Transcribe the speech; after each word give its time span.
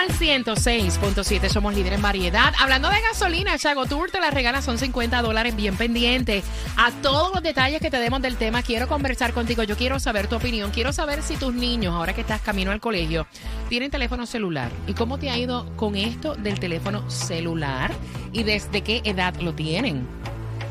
Sol 0.00 0.16
106.7, 0.16 1.48
somos 1.48 1.74
líderes 1.74 1.96
en 1.96 2.02
variedad. 2.02 2.54
Hablando 2.58 2.88
de 2.88 3.00
gasolina, 3.02 3.58
Chago 3.58 3.84
Tour 3.84 4.10
te 4.10 4.18
la 4.18 4.30
regala, 4.30 4.62
son 4.62 4.78
50 4.78 5.20
dólares 5.20 5.54
bien 5.56 5.76
pendiente. 5.76 6.42
A 6.78 6.90
todos 7.02 7.34
los 7.34 7.42
detalles 7.42 7.80
que 7.82 7.90
te 7.90 7.98
demos 7.98 8.22
del 8.22 8.36
tema, 8.36 8.62
quiero 8.62 8.88
conversar 8.88 9.34
contigo. 9.34 9.62
Yo 9.62 9.76
quiero 9.76 10.00
saber 10.00 10.26
tu 10.26 10.36
opinión. 10.36 10.70
Quiero 10.70 10.92
saber 10.94 11.22
si 11.22 11.36
tus 11.36 11.52
niños, 11.52 11.94
ahora 11.94 12.14
que 12.14 12.22
estás 12.22 12.40
camino 12.40 12.70
al 12.70 12.80
colegio, 12.80 13.26
tienen 13.68 13.90
teléfono 13.90 14.24
celular. 14.24 14.70
¿Y 14.86 14.94
cómo 14.94 15.18
te 15.18 15.28
ha 15.28 15.36
ido 15.36 15.66
con 15.76 15.96
esto 15.96 16.34
del 16.34 16.58
teléfono 16.60 17.10
celular? 17.10 17.92
¿Y 18.32 18.44
desde 18.44 18.82
qué 18.82 19.02
edad 19.04 19.34
lo 19.40 19.54
tienen? 19.54 20.19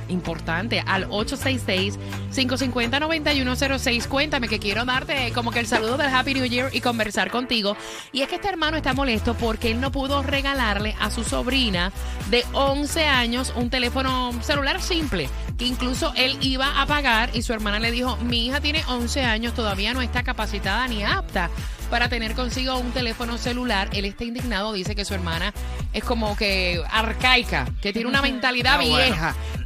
Importante 0.09 0.83
al 0.85 1.07
866-550-9106. 1.09 4.07
Cuéntame 4.07 4.47
que 4.47 4.59
quiero 4.59 4.85
darte 4.85 5.31
como 5.33 5.51
que 5.51 5.59
el 5.59 5.67
saludo 5.67 5.97
del 5.97 6.13
Happy 6.13 6.33
New 6.33 6.45
Year 6.45 6.69
y 6.73 6.81
conversar 6.81 7.31
contigo. 7.31 7.75
Y 8.11 8.21
es 8.21 8.27
que 8.27 8.35
este 8.35 8.49
hermano 8.49 8.77
está 8.77 8.93
molesto 8.93 9.33
porque 9.35 9.71
él 9.71 9.81
no 9.81 9.91
pudo 9.91 10.23
regalarle 10.23 10.95
a 10.99 11.09
su 11.11 11.23
sobrina 11.23 11.91
de 12.29 12.43
11 12.53 13.05
años 13.05 13.53
un 13.55 13.69
teléfono 13.69 14.31
celular 14.41 14.81
simple, 14.81 15.29
que 15.57 15.65
incluso 15.65 16.13
él 16.15 16.37
iba 16.41 16.81
a 16.81 16.85
pagar 16.85 17.29
y 17.33 17.41
su 17.41 17.53
hermana 17.53 17.79
le 17.79 17.91
dijo, 17.91 18.17
mi 18.17 18.47
hija 18.47 18.61
tiene 18.61 18.83
11 18.87 19.23
años, 19.23 19.53
todavía 19.53 19.93
no 19.93 20.01
está 20.01 20.23
capacitada 20.23 20.87
ni 20.87 21.03
apta 21.03 21.49
para 21.89 22.07
tener 22.07 22.35
consigo 22.35 22.77
un 22.77 22.91
teléfono 22.91 23.37
celular. 23.37 23.89
Él 23.93 24.05
está 24.05 24.23
indignado, 24.23 24.73
dice 24.73 24.95
que 24.95 25.05
su 25.05 25.13
hermana 25.13 25.53
es 25.91 26.03
como 26.03 26.35
que 26.37 26.81
arcaica, 26.91 27.67
que 27.81 27.91
tiene 27.93 28.07
una 28.07 28.21
mentalidad 28.21 28.79
Ah, 28.79 28.83
bueno. 28.85 29.15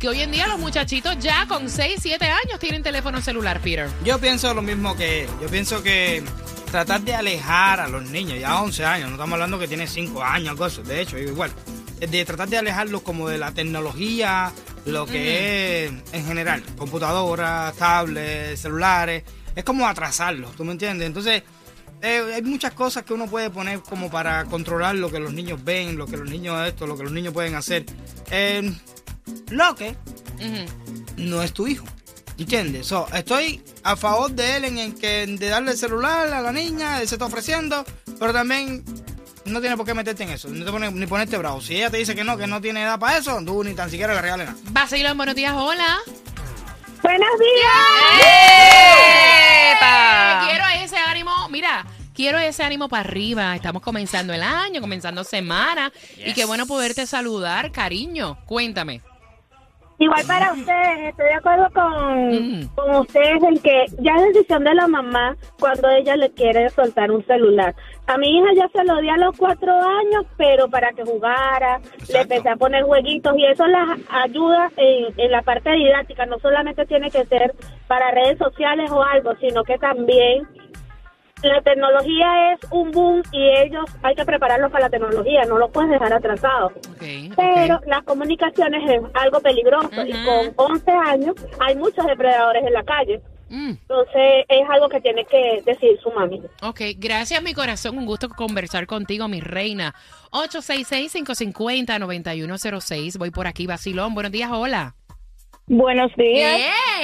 Que 0.04 0.10
hoy 0.10 0.20
en 0.20 0.32
día 0.32 0.48
los 0.48 0.60
muchachitos 0.60 1.18
ya 1.20 1.48
con 1.48 1.70
6, 1.70 1.96
7 2.02 2.26
años 2.26 2.60
tienen 2.60 2.84
teléfono 2.84 3.22
celular, 3.22 3.62
Peter. 3.62 3.90
Yo 4.04 4.20
pienso 4.20 4.54
lo 4.54 4.62
mismo 4.62 4.98
que 4.98 5.24
él. 5.24 5.30
Yo 5.42 5.48
pienso 5.48 5.82
que 5.82 6.22
tratar 6.70 7.00
de 7.04 7.16
alejar 7.16 7.80
a 7.80 7.88
los 7.88 8.04
niños, 8.10 8.38
ya 8.38 8.62
11 8.62 8.84
años, 8.84 9.08
no 9.08 9.16
estamos 9.16 9.36
hablando 9.36 9.58
que 9.60 9.70
tiene 9.70 9.88
5 9.88 10.22
años, 10.22 10.58
cosas, 10.58 10.86
de 10.86 11.00
hecho, 11.00 11.18
igual. 11.18 11.54
De 12.02 12.26
tratar 12.26 12.50
de 12.50 12.58
alejarlos 12.58 13.02
como 13.02 13.30
de 13.30 13.38
la 13.38 13.54
tecnología, 13.54 14.52
lo 14.86 15.06
que 15.06 15.86
es 15.86 15.94
en 16.12 16.26
general, 16.26 16.62
computadoras, 16.78 17.74
tablets, 17.78 18.60
celulares, 18.60 19.24
es 19.56 19.64
como 19.64 19.88
atrasarlos, 19.88 20.54
¿tú 20.58 20.66
me 20.66 20.74
entiendes? 20.74 21.08
Entonces, 21.08 21.44
eh, 22.02 22.34
hay 22.36 22.42
muchas 22.42 22.74
cosas 22.74 23.04
que 23.04 23.14
uno 23.14 23.28
puede 23.28 23.50
poner 23.50 23.80
como 23.80 24.12
para 24.12 24.44
controlar 24.44 24.96
lo 24.96 25.10
que 25.10 25.22
los 25.22 25.32
niños 25.32 25.64
ven, 25.64 25.96
lo 25.96 26.08
que 26.08 26.18
los 26.18 26.30
niños 26.30 26.68
esto, 26.68 26.88
lo 26.88 26.98
que 26.98 27.04
los 27.04 27.14
niños 27.14 27.34
pueden 27.34 27.56
hacer. 27.56 27.86
Eh, 28.32 28.70
lo 29.50 29.76
que 29.76 29.96
no 31.18 31.42
es 31.42 31.54
tu 31.54 31.68
hijo. 31.68 31.86
¿Entiendes? 32.38 32.88
So, 32.88 33.08
estoy 33.14 33.62
a 33.84 33.96
favor 33.96 34.32
de 34.32 34.58
él 34.58 34.66
en 34.66 34.80
el 34.80 34.96
que 34.96 35.28
de 35.28 35.50
darle 35.50 35.72
el 35.72 35.78
celular 35.78 36.34
a 36.34 36.42
la 36.42 36.52
niña, 36.52 37.00
él 37.02 37.08
se 37.08 37.16
está 37.16 37.26
ofreciendo, 37.26 37.86
pero 38.20 38.34
también 38.34 38.84
no 39.46 39.62
tiene 39.62 39.78
por 39.78 39.86
qué 39.86 39.94
meterte 39.94 40.24
en 40.24 40.30
eso, 40.30 40.48
no 40.50 40.66
te 40.66 40.72
pone- 40.72 40.92
ni 40.92 41.06
ponerte 41.06 41.38
bravo. 41.38 41.62
Si 41.62 41.76
ella 41.76 41.92
te 41.92 41.98
dice 41.98 42.16
que 42.16 42.24
no, 42.24 42.36
que 42.38 42.48
no 42.48 42.60
tiene 42.60 42.82
edad 42.82 42.98
para 43.00 43.18
eso, 43.20 43.40
tú 43.46 43.64
ni 43.64 43.76
tan 43.76 43.90
siquiera 43.92 44.16
le 44.16 44.22
regales 44.22 44.48
nada. 44.48 44.58
Vacilón, 44.72 45.16
buenos 45.16 45.36
días, 45.36 45.54
hola. 45.56 46.00
Buenos 47.04 47.30
días. 47.40 48.28
¡Epa! 49.74 50.48
Quiero 50.50 50.66
ese 50.84 50.98
ánimo, 50.98 51.50
mira, 51.50 51.86
quiero 52.16 52.40
ese 52.40 52.64
ánimo 52.64 52.90
para 52.90 53.02
arriba. 53.08 53.56
Estamos 53.56 53.82
comenzando 53.82 54.34
el 54.34 54.42
año, 54.44 54.82
comenzando 54.82 55.24
semana. 55.24 55.92
Y 56.26 56.34
qué 56.34 56.46
bueno 56.46 56.66
poderte 56.66 57.06
saludar, 57.06 57.72
cariño. 57.72 58.38
Cuéntame. 58.46 59.02
Igual 60.00 60.24
para 60.28 60.52
ustedes, 60.54 61.10
estoy 61.10 61.26
de 61.28 61.34
acuerdo 61.36 61.68
con, 61.74 62.30
Mm. 62.30 62.68
con 62.76 62.96
ustedes 62.96 63.44
en 63.44 63.58
que 63.60 63.86
ya 64.00 64.16
es 64.16 64.34
decisión 64.34 64.64
de 64.64 64.74
la 64.74 64.88
mamá 64.88 65.36
cuando 65.60 65.90
ella 65.90 66.16
le 66.16 66.32
quiere 66.32 66.70
soltar 66.72 67.12
un 67.12 67.24
celular. 67.26 67.74
A 68.08 68.18
mi 68.18 68.28
hija 68.38 68.48
ya 68.56 68.68
se 68.70 68.84
lo 68.84 68.98
di 68.98 69.10
a 69.10 69.18
los 69.18 69.38
cuatro 69.38 69.72
años, 69.72 70.26
pero 70.36 70.68
para 70.68 70.92
que 70.92 71.04
jugara, 71.04 71.80
le 72.12 72.22
empecé 72.22 72.50
a 72.50 72.56
poner 72.58 72.84
jueguitos 72.84 73.34
y 73.38 73.46
eso 73.46 73.66
las 73.68 73.98
ayuda 74.10 74.72
en, 74.78 75.14
en 75.18 75.32
la 75.32 75.42
parte 75.42 75.72
didáctica. 75.72 76.26
No 76.26 76.38
solamente 76.40 76.86
tiene 76.86 77.10
que 77.10 77.24
ser 77.26 77.54
para 77.88 78.12
redes 78.12 78.38
sociales 78.40 78.92
o 78.92 79.02
algo, 79.04 79.34
sino 79.40 79.64
que 79.64 79.78
también 79.78 80.46
la 81.44 81.62
tecnología 81.62 82.54
es 82.54 82.60
un 82.72 82.92
boom 82.92 83.22
y 83.32 83.50
ellos 83.60 83.86
hay 84.02 84.16
que 84.16 84.26
prepararlos 84.26 84.72
para 84.72 84.86
la 84.86 84.90
tecnología, 84.90 85.44
no 85.46 85.58
lo 85.58 85.70
puedes 85.70 85.92
dejar 85.92 86.14
atrasado. 86.14 86.68
Ok, 86.68 87.04
Pero 87.36 87.80
las 87.86 88.04
comunicaciones 88.04 88.82
es 88.90 89.02
algo 89.14 89.40
peligroso 89.42 89.90
y 90.06 90.14
con 90.26 90.54
11 90.56 90.92
años 90.92 91.36
hay 91.60 91.76
muchos 91.76 92.06
depredadores 92.06 92.66
en 92.66 92.74
la 92.74 92.84
calle. 92.84 93.22
Mm, 93.50 93.72
Entonces 93.72 94.46
es 94.50 94.70
algo 94.70 94.88
que 94.90 95.00
tiene 95.02 95.26
que 95.26 95.62
decir 95.66 96.00
su 96.02 96.10
mami. 96.12 96.42
ok, 96.64 96.82
gracias 96.98 97.44
mi 97.44 97.54
corazón, 97.54 97.98
un 98.00 98.06
gusto 98.08 98.30
conversar 98.30 98.88
contigo, 98.88 99.28
mi 99.28 99.42
reina. 99.42 99.94
866-550-9106. 100.32 103.18
Voy 103.18 103.32
por 103.32 103.48
aquí, 103.48 103.68
Vacilón. 103.68 104.14
Buenos 104.14 104.32
días, 104.32 104.50
hola. 104.52 104.96
Buenos 105.68 106.12
días. 106.18 106.60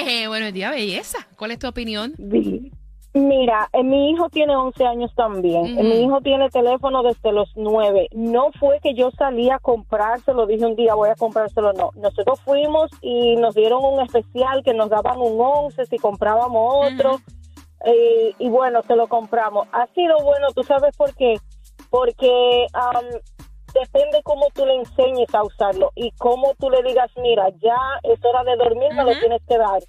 Eh, 0.06 0.26
buenos 0.28 0.52
días, 0.52 0.70
belleza. 0.72 1.18
¿Cuál 1.36 1.52
es 1.52 1.58
tu 1.58 1.66
opinión? 1.68 2.14
Vi- 2.18 2.70
Mira, 3.12 3.68
eh, 3.72 3.82
mi 3.82 4.10
hijo 4.10 4.28
tiene 4.28 4.54
11 4.54 4.86
años 4.86 5.12
también. 5.16 5.76
Eh, 5.78 5.82
Mi 5.82 6.04
hijo 6.04 6.20
tiene 6.20 6.48
teléfono 6.48 7.02
desde 7.02 7.32
los 7.32 7.50
9. 7.56 8.08
No 8.12 8.50
fue 8.60 8.78
que 8.80 8.94
yo 8.94 9.10
salí 9.10 9.50
a 9.50 9.58
comprárselo, 9.58 10.46
dije 10.46 10.64
un 10.64 10.76
día 10.76 10.94
voy 10.94 11.08
a 11.08 11.16
comprárselo, 11.16 11.72
no. 11.72 11.90
Nosotros 11.96 12.40
fuimos 12.42 12.88
y 13.00 13.34
nos 13.36 13.56
dieron 13.56 13.84
un 13.84 14.00
especial 14.00 14.62
que 14.62 14.74
nos 14.74 14.90
daban 14.90 15.18
un 15.18 15.40
11 15.40 15.86
si 15.86 15.98
comprábamos 15.98 16.92
otro. 16.92 17.16
Eh, 17.84 18.32
y 18.38 18.48
bueno, 18.48 18.82
se 18.86 18.94
lo 18.94 19.08
compramos. 19.08 19.66
Ha 19.72 19.86
sido 19.88 20.22
bueno, 20.22 20.48
¿tú 20.54 20.62
sabes 20.62 20.96
por 20.96 21.12
qué? 21.16 21.34
Porque 21.90 22.66
am, 22.74 23.04
depende 23.74 24.22
cómo 24.22 24.46
tú 24.54 24.64
le 24.66 24.76
enseñes 24.76 25.34
a 25.34 25.42
usarlo 25.42 25.90
y 25.96 26.12
cómo 26.12 26.52
tú 26.60 26.70
le 26.70 26.82
digas, 26.84 27.10
mira, 27.20 27.48
ya 27.60 27.76
es 28.04 28.24
hora 28.24 28.44
de 28.44 28.56
dormir, 28.56 28.92
me 28.94 29.02
lo 29.02 29.10
Ujú. 29.12 29.18
tienes 29.20 29.42
que 29.48 29.58
dar. 29.58 29.80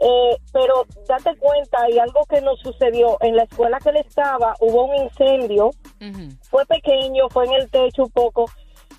Eh, 0.00 0.36
pero 0.52 0.84
date 1.08 1.36
cuenta, 1.38 1.88
y 1.88 1.98
algo 1.98 2.24
que 2.28 2.40
nos 2.40 2.58
sucedió, 2.60 3.16
en 3.20 3.36
la 3.36 3.44
escuela 3.44 3.78
que 3.78 3.90
él 3.90 3.96
estaba 3.98 4.54
hubo 4.60 4.84
un 4.86 4.96
incendio, 4.96 5.70
fue 6.50 6.66
pequeño, 6.66 7.28
fue 7.30 7.44
en 7.46 7.52
el 7.54 7.70
techo 7.70 8.02
un 8.04 8.10
poco, 8.10 8.46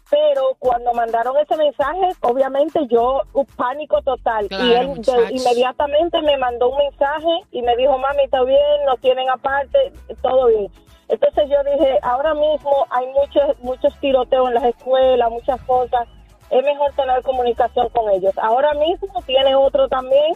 pero 0.09 0.55
cuando 0.59 0.93
mandaron 0.93 1.35
ese 1.37 1.55
mensaje, 1.57 2.09
obviamente 2.21 2.79
yo, 2.89 3.21
un 3.33 3.45
pánico 3.45 4.01
total. 4.03 4.47
Claro, 4.47 4.63
y 4.65 4.73
él 4.73 5.01
de- 5.01 5.33
inmediatamente 5.35 6.21
me 6.21 6.37
mandó 6.37 6.69
un 6.69 6.77
mensaje 6.77 7.39
y 7.51 7.61
me 7.61 7.75
dijo, 7.75 7.97
mami, 7.97 8.23
está 8.23 8.43
bien, 8.43 8.85
nos 8.85 8.99
tienen 9.01 9.29
aparte, 9.29 9.91
todo 10.21 10.47
bien. 10.47 10.71
Entonces 11.07 11.49
yo 11.49 11.57
dije, 11.71 11.99
ahora 12.03 12.33
mismo 12.33 12.71
hay 12.89 13.05
muchos, 13.07 13.59
muchos 13.59 13.93
tiroteos 13.99 14.47
en 14.47 14.53
las 14.55 14.63
escuelas, 14.63 15.29
muchas 15.29 15.61
cosas, 15.63 16.07
es 16.49 16.63
mejor 16.63 16.91
tener 16.93 17.21
comunicación 17.23 17.89
con 17.89 18.09
ellos. 18.11 18.33
Ahora 18.37 18.73
mismo 18.75 19.21
tiene 19.25 19.55
otro 19.55 19.87
también 19.89 20.33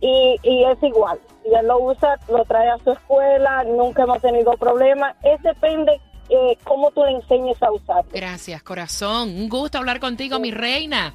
y, 0.00 0.36
y 0.42 0.64
es 0.64 0.82
igual. 0.82 1.18
Y 1.44 1.54
él 1.54 1.66
lo 1.66 1.80
usa, 1.80 2.18
lo 2.28 2.44
trae 2.44 2.68
a 2.70 2.78
su 2.78 2.92
escuela, 2.92 3.64
nunca 3.64 4.02
hemos 4.02 4.20
tenido 4.20 4.52
problemas. 4.56 5.14
Es 5.22 5.42
depende 5.42 6.00
eh, 6.28 6.58
cómo 6.64 6.90
tú 6.90 7.04
le 7.04 7.12
enseñes 7.12 7.62
a 7.62 7.70
usar. 7.70 8.04
Gracias, 8.12 8.62
corazón. 8.62 9.28
Un 9.28 9.48
gusto 9.48 9.78
hablar 9.78 10.00
contigo, 10.00 10.38
mi 10.38 10.50
reina. 10.50 11.14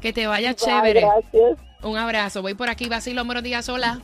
Que 0.00 0.12
te 0.12 0.26
vaya 0.26 0.50
Ay, 0.50 0.54
chévere. 0.54 1.00
Gracias. 1.00 1.58
Un 1.82 1.96
abrazo. 1.96 2.42
Voy 2.42 2.54
por 2.54 2.68
aquí, 2.68 2.88
Vacilo. 2.88 3.24
Buenos 3.24 3.42
días, 3.42 3.68
hola. 3.68 4.00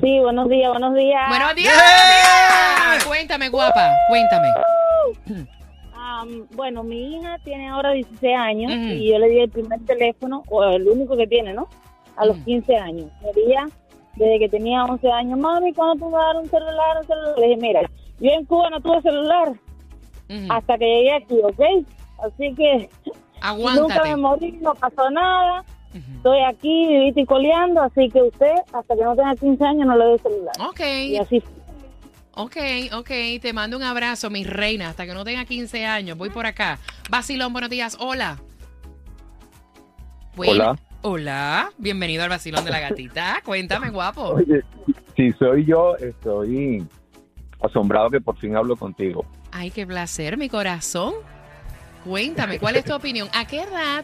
Sí, 0.00 0.18
buenos 0.20 0.48
días, 0.48 0.70
buenos 0.70 0.94
días. 0.94 1.28
Buenos 1.28 1.54
días, 1.54 1.74
buenos 1.74 2.94
días. 2.94 3.04
Cuéntame, 3.04 3.48
guapa. 3.48 3.90
Cuéntame. 4.08 4.48
Am, 5.94 6.46
bueno, 6.52 6.82
mi 6.82 7.16
hija 7.16 7.38
tiene 7.44 7.68
ahora 7.68 7.92
16 7.92 8.36
años 8.36 8.72
y 8.72 9.10
yo 9.10 9.18
le 9.18 9.28
di 9.28 9.40
el 9.40 9.50
primer 9.50 9.80
teléfono, 9.84 10.42
o 10.48 10.64
el 10.64 10.88
único 10.88 11.16
que 11.16 11.26
tiene, 11.26 11.52
¿no? 11.52 11.68
A 12.16 12.26
los 12.26 12.36
Ujú. 12.36 12.44
15 12.44 12.76
años. 12.76 13.10
Quería, 13.34 13.66
desde 14.16 14.38
que 14.38 14.48
tenía 14.48 14.84
11 14.84 15.10
años, 15.10 15.38
mami, 15.38 15.72
¿cuándo 15.72 16.04
tú 16.04 16.10
me 16.10 16.16
vas 16.16 16.24
a 16.24 16.26
dar 16.34 16.36
un 16.42 16.48
celular? 16.50 16.96
Un 17.00 17.06
celular? 17.06 17.38
Le 17.38 17.46
dije, 17.48 17.60
mira, 17.60 17.80
yo 18.20 18.30
en 18.30 18.44
Cuba 18.46 18.70
no 18.70 18.80
tuve 18.80 19.02
celular. 19.02 19.52
Hasta 20.50 20.78
que 20.78 20.84
llegué 20.86 21.12
aquí, 21.12 21.34
¿ok? 21.42 21.86
Así 22.24 22.54
que 22.54 22.88
nunca 23.04 23.48
Aguántate. 23.48 24.08
me 24.10 24.16
morí, 24.16 24.52
no 24.60 24.74
pasó 24.74 25.10
nada. 25.10 25.64
Estoy 26.16 26.40
aquí 26.40 26.88
vivito 26.88 27.20
y 27.20 27.26
coleando, 27.26 27.80
así 27.82 28.08
que 28.08 28.20
usted, 28.22 28.52
hasta 28.72 28.96
que 28.96 29.02
no 29.04 29.14
tenga 29.14 29.36
15 29.36 29.64
años, 29.64 29.86
no 29.86 29.96
le 29.96 30.04
dé 30.06 30.18
celular. 30.18 30.54
Ok, 30.68 30.80
Y 30.80 31.16
así 31.18 31.40
ok, 32.36 32.56
ok. 32.98 33.10
Te 33.40 33.52
mando 33.52 33.76
un 33.76 33.84
abrazo, 33.84 34.28
mi 34.28 34.42
reina. 34.42 34.88
Hasta 34.88 35.06
que 35.06 35.14
no 35.14 35.22
tenga 35.24 35.44
15 35.44 35.84
años. 35.86 36.18
Voy 36.18 36.30
por 36.30 36.46
acá. 36.46 36.80
Basilón, 37.10 37.52
buenos 37.52 37.70
días. 37.70 37.96
Hola. 38.00 38.38
Bueno- 40.34 40.52
Hola. 40.52 40.78
Hola. 41.06 41.70
Bienvenido 41.76 42.22
al 42.22 42.30
Basilón 42.30 42.64
de 42.64 42.70
la 42.70 42.80
Gatita. 42.80 43.42
Cuéntame, 43.44 43.90
guapo. 43.90 44.22
Oye, 44.36 44.62
si 45.14 45.32
soy 45.32 45.66
yo, 45.66 45.96
estoy 45.98 46.82
asombrado 47.62 48.08
que 48.08 48.22
por 48.22 48.38
fin 48.38 48.56
hablo 48.56 48.74
contigo. 48.74 49.26
Ay, 49.52 49.70
qué 49.70 49.86
placer, 49.86 50.38
mi 50.38 50.48
corazón. 50.48 51.12
Cuéntame, 52.06 52.58
¿cuál 52.58 52.76
es 52.76 52.86
tu 52.86 52.94
opinión? 52.94 53.28
¿A 53.34 53.46
qué 53.46 53.64
edad 53.64 54.02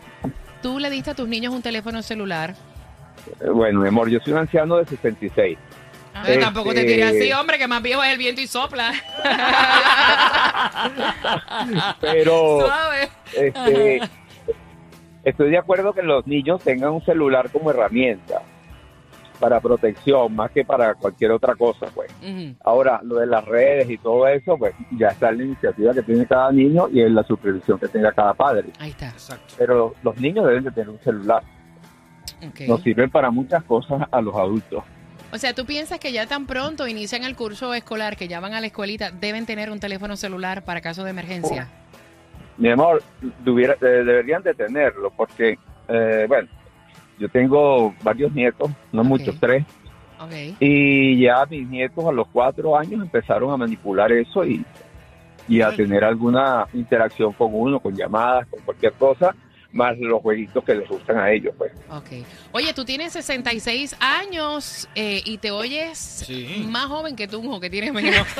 tú 0.62 0.78
le 0.78 0.90
diste 0.90 1.12
a 1.12 1.14
tus 1.14 1.26
niños 1.26 1.54
un 1.54 1.62
teléfono 1.62 2.02
celular? 2.02 2.54
Eh, 3.40 3.48
Bueno, 3.48 3.80
mi 3.80 3.88
amor, 3.88 4.10
yo 4.10 4.18
soy 4.22 4.34
un 4.34 4.40
anciano 4.40 4.76
de 4.76 4.84
66. 4.84 5.56
Ay, 6.12 6.38
tampoco 6.38 6.74
te 6.74 6.80
Este- 6.80 6.92
tiré 6.92 7.04
así, 7.04 7.32
hombre, 7.32 7.56
que 7.56 7.66
más 7.66 7.80
viejo 7.82 8.02
es 8.02 8.12
el 8.12 8.18
viento 8.18 8.42
y 8.42 8.46
sopla. 8.46 8.92
Pero 12.02 12.60
Suave. 12.66 13.08
este, 13.34 14.00
estoy 15.24 15.50
de 15.50 15.58
acuerdo 15.58 15.92
que 15.92 16.02
los 16.02 16.26
niños 16.26 16.62
tengan 16.62 16.90
un 16.92 17.04
celular 17.04 17.50
como 17.50 17.70
herramienta 17.70 18.42
para 19.38 19.58
protección, 19.60 20.36
más 20.36 20.50
que 20.50 20.64
para 20.64 20.94
cualquier 20.94 21.32
otra 21.32 21.54
cosa, 21.54 21.86
pues. 21.94 22.12
Ahora, 22.62 23.00
lo 23.02 23.16
de 23.16 23.26
las 23.26 23.44
redes 23.44 23.88
y 23.88 23.96
todo 23.96 24.28
eso, 24.28 24.58
pues 24.58 24.74
ya 24.92 25.08
está 25.08 25.30
en 25.30 25.38
la 25.38 25.44
iniciativa 25.44 25.94
que 25.94 26.02
tiene 26.02 26.26
cada 26.26 26.52
niño 26.52 26.88
y 26.92 27.00
en 27.00 27.14
la 27.14 27.22
supervisión 27.24 27.78
que 27.78 27.88
tenga 27.88 28.12
cada 28.12 28.34
padre. 28.34 28.68
Ahí 28.78 28.90
está. 28.90 29.08
Exacto. 29.08 29.54
Pero 29.56 29.94
los 30.02 30.16
niños 30.20 30.46
deben 30.46 30.64
de 30.64 30.70
tener 30.70 30.90
un 30.90 31.00
celular. 31.00 31.42
Ok. 32.46 32.60
Nos 32.68 32.82
sirven 32.82 33.10
para 33.10 33.30
muchas 33.30 33.64
cosas 33.64 34.02
a 34.10 34.20
los 34.20 34.34
adultos. 34.34 34.84
O 35.32 35.38
sea, 35.38 35.54
¿tú 35.54 35.64
piensas 35.64 35.98
que 36.00 36.12
ya 36.12 36.26
tan 36.26 36.46
pronto 36.46 36.86
inician 36.88 37.24
el 37.24 37.36
curso 37.36 37.72
escolar, 37.72 38.16
que 38.16 38.28
ya 38.28 38.40
van 38.40 38.52
a 38.52 38.60
la 38.60 38.66
escuelita, 38.66 39.10
deben 39.10 39.46
tener 39.46 39.70
un 39.70 39.80
teléfono 39.80 40.16
celular 40.16 40.64
para 40.64 40.80
caso 40.80 41.04
de 41.04 41.10
emergencia? 41.10 41.68
Mi 42.60 42.68
amor, 42.70 43.02
tuviera- 43.44 43.74
eh, 43.80 44.04
deberían 44.04 44.42
de 44.42 44.54
tenerlo 44.54 45.10
porque, 45.16 45.58
eh, 45.88 46.26
bueno, 46.28 46.46
yo 47.18 47.28
tengo 47.28 47.94
varios 48.02 48.32
nietos, 48.32 48.70
no 48.92 49.02
muchos, 49.02 49.34
tres, 49.40 49.64
Ok. 50.20 50.32
y 50.60 51.20
ya 51.22 51.44
mis 51.46 51.66
nietos 51.68 52.04
a 52.06 52.12
los 52.12 52.28
cuatro 52.28 52.76
años 52.78 53.00
empezaron 53.02 53.50
a 53.50 53.56
manipular 53.56 54.12
eso 54.12 54.44
y, 54.44 54.62
y 55.48 55.62
a 55.62 55.74
tener 55.74 56.04
alguna 56.04 56.66
interacción 56.74 57.32
con 57.32 57.48
uno, 57.52 57.80
con 57.80 57.96
llamadas, 57.96 58.46
con 58.48 58.60
cualquier 58.60 58.92
cosa, 58.92 59.34
más 59.72 59.96
los 59.98 60.20
jueguitos 60.20 60.62
que 60.64 60.74
les 60.74 60.88
gustan 60.88 61.16
a 61.18 61.30
ellos, 61.30 61.54
pues. 61.56 61.72
Ok. 61.90 62.26
Oye, 62.52 62.74
tú 62.74 62.84
tienes 62.84 63.12
66 63.14 63.96
años 64.00 64.88
eh, 64.94 65.22
y 65.24 65.38
te 65.38 65.50
oyes 65.50 65.96
Sí. 66.26 66.66
más 66.68 66.86
joven 66.86 67.16
que 67.16 67.26
tú, 67.28 67.58
que 67.60 67.70
tienes 67.70 67.92
menos. 67.94 68.26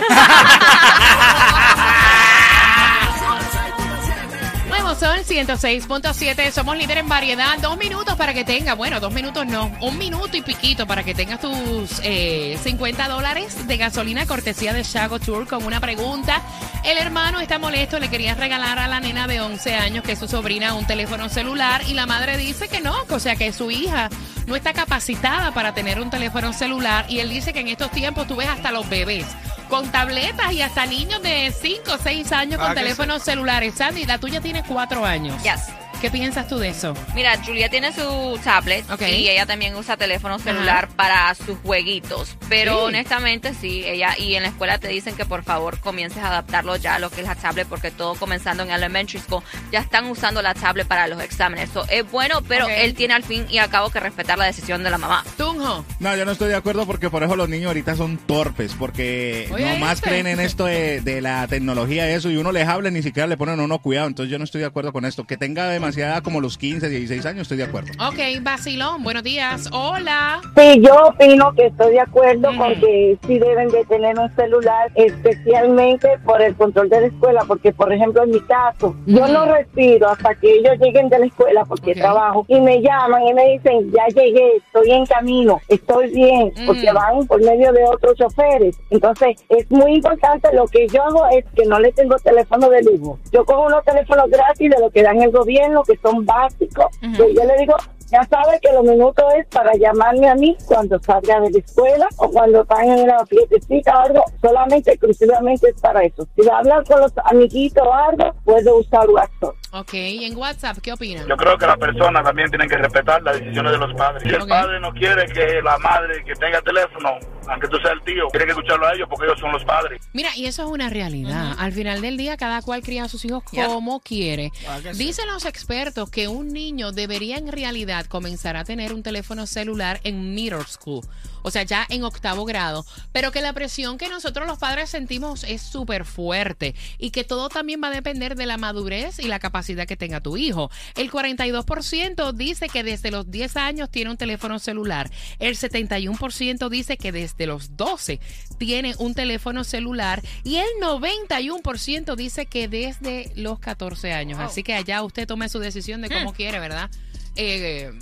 Sol 5.10 5.24
106.7, 5.24 6.52
somos 6.52 6.76
líder 6.76 6.98
en 6.98 7.08
variedad. 7.08 7.58
Dos 7.58 7.76
minutos 7.76 8.14
para 8.14 8.32
que 8.32 8.44
tenga, 8.44 8.74
bueno, 8.74 9.00
dos 9.00 9.12
minutos 9.12 9.44
no, 9.44 9.68
un 9.80 9.98
minuto 9.98 10.36
y 10.36 10.40
piquito 10.40 10.86
para 10.86 11.02
que 11.02 11.14
tengas 11.14 11.40
tus 11.40 12.00
eh, 12.04 12.56
50 12.62 13.08
dólares 13.08 13.66
de 13.66 13.76
gasolina 13.76 14.24
cortesía 14.26 14.72
de 14.72 14.84
Shago 14.84 15.18
Tour 15.18 15.48
con 15.48 15.64
una 15.64 15.80
pregunta. 15.80 16.40
El 16.84 16.96
hermano 16.96 17.40
está 17.40 17.58
molesto, 17.58 17.98
le 17.98 18.08
quería 18.08 18.36
regalar 18.36 18.78
a 18.78 18.86
la 18.86 19.00
nena 19.00 19.26
de 19.26 19.40
11 19.40 19.74
años, 19.74 20.04
que 20.04 20.12
es 20.12 20.18
su 20.20 20.28
sobrina, 20.28 20.74
un 20.74 20.86
teléfono 20.86 21.28
celular 21.28 21.82
y 21.88 21.94
la 21.94 22.06
madre 22.06 22.36
dice 22.36 22.68
que 22.68 22.80
no, 22.80 22.94
o 23.08 23.18
sea 23.18 23.34
que 23.34 23.52
su 23.52 23.72
hija 23.72 24.10
no 24.46 24.54
está 24.54 24.72
capacitada 24.72 25.52
para 25.52 25.74
tener 25.74 26.00
un 26.00 26.10
teléfono 26.10 26.52
celular 26.52 27.06
y 27.08 27.18
él 27.18 27.30
dice 27.30 27.52
que 27.52 27.60
en 27.60 27.68
estos 27.68 27.90
tiempos 27.90 28.28
tú 28.28 28.36
ves 28.36 28.48
hasta 28.48 28.70
los 28.70 28.88
bebés 28.88 29.26
con 29.70 29.90
tabletas 29.90 30.52
y 30.52 30.60
hasta 30.60 30.84
niños 30.84 31.22
de 31.22 31.54
5 31.58 31.92
o 31.94 31.98
6 31.98 32.32
años 32.32 32.60
Ah, 32.60 32.66
con 32.66 32.74
que 32.74 32.80
teléfonos 32.82 33.22
celulares. 33.22 33.74
Sandy, 33.76 34.04
la 34.04 34.18
tuya 34.18 34.40
tiene 34.40 34.62
4 34.64 35.04
años. 35.06 35.42
Yes. 35.42 35.68
¿Qué 36.00 36.10
piensas 36.10 36.48
tú 36.48 36.58
de 36.58 36.68
eso? 36.70 36.94
Mira, 37.14 37.36
Julia 37.44 37.68
tiene 37.68 37.92
su 37.92 38.40
tablet 38.42 38.84
y 39.00 39.28
ella 39.28 39.44
también 39.44 39.74
usa 39.74 39.98
teléfono 39.98 40.38
celular 40.38 40.88
para 40.96 41.34
sus 41.34 41.58
jueguitos. 41.62 42.36
Pero 42.48 42.72
Sí. 42.72 42.84
honestamente 42.86 43.52
sí, 43.52 43.84
ella 43.84 44.16
y 44.18 44.34
en 44.34 44.44
la 44.44 44.48
escuela 44.48 44.78
te 44.78 44.88
dicen 44.88 45.14
que 45.14 45.26
por 45.26 45.44
favor 45.44 45.78
comiences 45.78 46.22
a 46.22 46.28
adaptarlo 46.28 46.76
ya 46.76 46.94
a 46.94 46.98
lo 47.00 47.10
que 47.10 47.20
es 47.20 47.26
la 47.26 47.34
tablet 47.34 47.68
porque 47.68 47.90
todo 47.90 48.14
comenzando 48.14 48.62
en 48.62 48.70
elementary 48.70 49.18
school 49.20 49.42
ya 49.70 49.80
están 49.80 50.06
usando 50.06 50.40
la 50.40 50.54
tablet 50.54 50.86
para 50.88 51.06
los 51.06 51.20
exámenes. 51.22 51.68
So, 51.70 51.84
es 51.90 52.10
bueno, 52.10 52.40
pero 52.48 52.66
él 52.68 52.94
tiene 52.94 53.12
al 53.12 53.22
fin 53.22 53.46
y 53.50 53.58
al 53.58 53.68
cabo 53.68 53.90
que 53.90 54.00
respetar 54.00 54.38
la 54.38 54.46
decisión 54.46 54.82
de 54.82 54.90
la 54.90 54.96
mamá. 54.98 55.22
Tunjo. 55.36 55.84
No, 55.98 56.16
yo 56.16 56.24
no 56.24 56.32
estoy 56.32 56.48
de 56.48 56.56
acuerdo 56.56 56.86
porque 56.86 57.10
por 57.10 57.22
eso 57.22 57.36
los 57.36 57.48
niños 57.50 57.66
ahorita 57.68 57.94
son 57.94 58.16
torpes, 58.16 58.72
porque 58.78 59.48
Oye, 59.52 59.70
nomás 59.74 60.00
creen 60.00 60.26
en 60.26 60.40
esto 60.40 60.64
de, 60.64 61.02
de 61.02 61.20
la 61.20 61.46
tecnología 61.46 62.10
y 62.10 62.14
eso, 62.14 62.30
y 62.30 62.36
uno 62.38 62.52
les 62.52 62.66
habla 62.66 62.88
y 62.88 62.92
ni 62.92 63.02
siquiera 63.02 63.26
le 63.26 63.36
ponen 63.36 63.60
uno 63.60 63.78
cuidado, 63.80 64.06
entonces 64.08 64.30
yo 64.32 64.38
no 64.38 64.44
estoy 64.44 64.62
de 64.62 64.66
acuerdo 64.66 64.92
con 64.94 65.04
esto. 65.04 65.24
Que 65.24 65.36
tenga 65.36 65.68
demasiada 65.90 66.20
como 66.20 66.40
los 66.40 66.56
15, 66.56 66.88
16 66.88 67.26
años, 67.26 67.42
estoy 67.42 67.58
de 67.58 67.64
acuerdo. 67.64 67.90
Ok, 68.06 68.42
Basilón, 68.42 69.02
buenos 69.02 69.22
días. 69.22 69.68
Hola. 69.72 70.40
Sí, 70.56 70.80
yo 70.80 71.08
opino 71.08 71.52
que 71.54 71.66
estoy 71.66 71.92
de 71.92 72.00
acuerdo 72.00 72.50
Ujú. 72.50 72.58
con 72.58 72.74
que 72.80 73.18
sí 73.26 73.38
deben 73.38 73.68
de 73.70 73.84
tener 73.86 74.18
un 74.18 74.30
celular, 74.36 74.90
especialmente 74.94 76.08
por 76.24 76.40
el 76.40 76.54
control 76.54 76.88
de 76.88 77.00
la 77.00 77.06
escuela, 77.08 77.44
porque 77.46 77.72
por 77.72 77.92
ejemplo 77.92 78.22
en 78.22 78.30
mi 78.30 78.40
caso, 78.40 78.94
yo 79.06 79.26
no 79.28 79.46
respiro 79.46 80.08
hasta 80.08 80.34
que 80.36 80.58
ellos 80.58 80.78
lleguen 80.80 81.08
de 81.08 81.18
la 81.18 81.26
escuela 81.26 81.64
porque 81.64 81.94
trabajo 81.94 82.44
y 82.48 82.60
me 82.60 82.80
llaman 82.80 83.26
y 83.26 83.34
me 83.34 83.48
dicen, 83.52 83.90
ya 83.90 84.06
llegué, 84.08 84.56
estoy 84.56 84.92
en 84.92 85.06
camino, 85.06 85.60
estoy 85.68 86.10
bien, 86.10 86.52
porque 86.66 86.92
van 86.92 87.26
por 87.26 87.42
medio 87.42 87.72
de 87.72 87.84
otros 87.84 88.14
choferes. 88.16 88.76
Entonces 88.90 89.44
es 89.48 89.68
muy 89.70 89.94
importante, 89.94 90.48
lo 90.54 90.66
que 90.66 90.86
yo 90.88 91.02
hago 91.02 91.26
es 91.30 91.44
que 91.56 91.64
no 91.66 91.80
le 91.80 91.92
tengo 91.92 92.16
teléfono 92.16 92.70
de 92.70 92.82
lujo. 92.82 93.18
Yo 93.32 93.44
cojo 93.44 93.66
unos 93.66 93.84
teléfonos 93.84 94.30
gratis 94.30 94.70
de 94.70 94.78
lo 94.78 94.90
que 94.90 95.02
dan 95.02 95.20
el 95.20 95.30
gobierno, 95.30 95.79
que 95.82 95.96
son 96.02 96.24
básicos, 96.24 96.86
yo 97.00 97.44
le 97.44 97.58
digo, 97.58 97.74
ya 98.10 98.24
sabe 98.24 98.58
que 98.60 98.72
los 98.72 98.82
minutos 98.84 99.24
es 99.38 99.46
para 99.46 99.72
llamarme 99.76 100.28
a 100.28 100.34
mí 100.34 100.56
cuando 100.66 100.98
salga 101.00 101.40
de 101.40 101.50
la 101.50 101.58
escuela 101.58 102.08
o 102.16 102.30
cuando 102.30 102.62
están 102.62 102.88
en 102.88 103.00
una 103.04 103.24
fiestecita 103.26 103.96
o 103.98 104.00
algo, 104.06 104.24
solamente, 104.40 104.92
exclusivamente 104.92 105.68
es 105.70 105.80
para 105.80 106.02
eso. 106.02 106.26
Si 106.36 106.42
va 106.42 106.56
a 106.56 106.58
hablar 106.58 106.84
con 106.84 107.00
los 107.00 107.12
amiguitos 107.24 107.82
o 107.86 107.92
algo, 107.94 108.32
puede 108.44 108.72
usar 108.72 109.08
WhatsApp. 109.10 109.54
Ok, 109.72 109.94
¿y 109.94 110.24
en 110.24 110.36
WhatsApp 110.36 110.78
qué 110.82 110.92
opinan? 110.92 111.28
Yo 111.28 111.36
creo 111.36 111.56
que 111.56 111.66
las 111.66 111.78
personas 111.78 112.24
también 112.24 112.50
tienen 112.50 112.68
que 112.68 112.76
respetar 112.76 113.22
las 113.22 113.38
decisiones 113.38 113.72
de 113.72 113.78
los 113.78 113.94
padres. 113.94 114.22
Si 114.24 114.28
el 114.28 114.42
Ok. 114.42 114.48
padre 114.48 114.80
no 114.80 114.92
quiere 114.92 115.26
que 115.32 115.62
la 115.62 115.78
madre 115.78 116.24
que 116.24 116.32
tenga 116.34 116.60
teléfono, 116.62 117.10
aunque 117.46 117.68
tú 117.68 117.76
seas 117.76 117.92
el 117.92 118.02
tío, 118.02 118.26
tiene 118.32 118.46
que 118.46 118.50
escucharlo 118.52 118.86
a 118.88 118.94
ellos 118.94 119.06
porque 119.08 119.26
ellos 119.26 119.38
son 119.38 119.52
los 119.52 119.64
padres. 119.64 120.00
Mira, 120.12 120.30
y 120.36 120.46
eso 120.46 120.64
es 120.64 120.68
una 120.68 120.88
realidad. 120.90 121.54
Al 121.58 121.70
final 121.72 122.00
del 122.00 122.16
día, 122.16 122.36
cada 122.36 122.62
cual 122.62 122.82
cría 122.82 123.04
a 123.04 123.08
sus 123.08 123.24
hijos 123.24 123.44
como 123.44 124.00
quiere. 124.00 124.50
Dicen 124.96 125.26
los 125.32 125.44
expertos 125.44 126.10
que 126.10 126.26
un 126.26 126.48
niño 126.48 126.90
debería 126.90 127.36
en 127.36 127.52
realidad 127.52 127.99
comenzar 128.08 128.56
a 128.56 128.64
tener 128.64 128.92
un 128.92 129.02
teléfono 129.02 129.46
celular 129.46 130.00
en 130.04 130.34
middle 130.34 130.64
school, 130.66 131.06
o 131.42 131.50
sea, 131.50 131.62
ya 131.62 131.86
en 131.88 132.04
octavo 132.04 132.44
grado, 132.44 132.84
pero 133.12 133.32
que 133.32 133.40
la 133.40 133.52
presión 133.52 133.98
que 133.98 134.08
nosotros 134.08 134.46
los 134.46 134.58
padres 134.58 134.90
sentimos 134.90 135.44
es 135.44 135.62
súper 135.62 136.04
fuerte 136.04 136.74
y 136.98 137.10
que 137.10 137.24
todo 137.24 137.48
también 137.48 137.80
va 137.82 137.88
a 137.88 137.92
depender 137.92 138.36
de 138.36 138.46
la 138.46 138.56
madurez 138.56 139.18
y 139.18 139.28
la 139.28 139.38
capacidad 139.38 139.86
que 139.86 139.96
tenga 139.96 140.20
tu 140.20 140.36
hijo. 140.36 140.70
El 140.96 141.10
42% 141.10 142.32
dice 142.32 142.68
que 142.68 142.82
desde 142.82 143.10
los 143.10 143.30
10 143.30 143.56
años 143.56 143.90
tiene 143.90 144.10
un 144.10 144.16
teléfono 144.16 144.58
celular, 144.58 145.10
el 145.38 145.56
71% 145.56 146.68
dice 146.68 146.96
que 146.96 147.12
desde 147.12 147.46
los 147.46 147.76
12 147.76 148.20
tiene 148.58 148.94
un 148.98 149.14
teléfono 149.14 149.64
celular 149.64 150.22
y 150.44 150.56
el 150.56 150.68
91% 150.80 152.16
dice 152.16 152.46
que 152.46 152.68
desde 152.68 153.32
los 153.36 153.58
14 153.58 154.12
años. 154.12 154.38
Así 154.38 154.62
que 154.62 154.74
allá 154.74 155.02
usted 155.02 155.26
tome 155.26 155.48
su 155.48 155.58
decisión 155.58 156.00
de 156.00 156.08
cómo 156.08 156.32
quiere, 156.32 156.58
¿verdad? 156.58 156.90
Eh, 157.36 157.92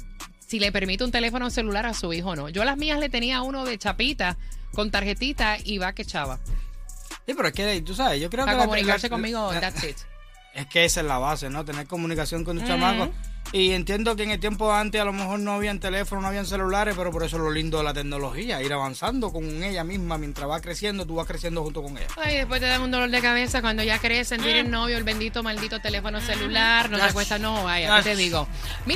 si 0.47 0.58
le 0.58 0.73
permite 0.73 1.04
un 1.04 1.11
teléfono 1.11 1.50
celular 1.50 1.85
a 1.87 1.94
su 1.94 2.12
hijo 2.12 2.30
o 2.30 2.37
no. 2.37 2.49
Yo 2.49 2.62
a 2.62 2.64
las 2.64 2.76
mías 2.78 2.99
le 2.99 3.08
tenía 3.11 3.42
uno 3.42 3.64
de 3.64 3.76
chapita 3.78 4.37
con 4.73 4.90
tarjetita 4.90 5.58
y 5.62 5.78
va 5.78 5.92
que 5.92 6.04
chava. 6.04 6.38
Sí, 7.26 7.35
pero 7.35 7.49
es 7.49 7.54
que 7.54 7.82
tú 7.82 7.94
sabes, 7.94 8.20
yo 8.20 8.30
creo 8.30 8.44
que 8.44 8.52
Para 8.52 8.58
la- 8.58 8.64
comunicarse 8.64 9.08
la- 9.08 9.11
conmigo, 9.11 9.52
la- 9.52 9.61
that's 9.61 9.85
it. 9.85 9.97
Es 10.54 10.66
que 10.66 10.85
esa 10.87 11.00
es 11.02 11.06
la 11.06 11.18
base, 11.18 11.50
¿no? 11.50 11.64
Tener 11.64 11.87
comunicación 11.87 12.42
con 12.44 12.56
tu 12.56 12.62
Ujú. 12.62 12.73
chamaco. 12.73 13.11
Y 13.50 13.70
entiendo 13.70 14.14
que 14.14 14.25
en 14.25 14.30
el 14.30 14.40
tiempo 14.40 14.70
antes 14.75 15.00
a 15.00 15.04
lo 15.06 15.12
mejor 15.14 15.38
no 15.40 15.52
habían 15.52 15.80
teléfono, 15.80 16.20
no 16.20 16.28
habían 16.28 16.44
celulares, 16.44 16.94
pero 16.99 17.11
por 17.11 17.23
eso 17.25 17.37
es 17.37 17.42
lo 17.42 17.50
lindo 17.50 17.78
de 17.78 17.85
la 17.85 17.94
tecnología, 17.94 18.61
ir 18.62 18.70
avanzando 18.75 19.32
con 19.32 19.62
ella 19.62 19.85
misma. 19.85 20.18
Mientras 20.18 20.50
va 20.50 20.61
creciendo, 20.61 21.06
tú 21.06 21.14
vas 21.14 21.26
creciendo 21.26 21.62
junto 21.62 21.82
con 21.82 21.97
ella. 21.97 22.08
Ay, 22.16 22.37
después 22.38 22.61
te 22.61 22.66
dan 22.66 22.82
un 22.82 22.90
dolor 22.90 23.08
de 23.08 23.23
cabeza 23.23 23.62
cuando 23.62 23.82
ya 23.82 23.99
crecen, 24.00 24.42
tienen 24.42 24.70
novio, 24.70 24.99
el 24.99 25.04
bendito 25.04 25.42
maldito 25.42 25.80
teléfono 25.80 26.20
celular, 26.20 26.90
no 26.90 26.99
te 26.99 27.11
cuesta, 27.14 27.38
no, 27.38 27.64
vaya, 27.64 27.97
¿qué 27.99 28.11
te 28.11 28.16
digo? 28.16 28.47
Mira, 28.50 28.87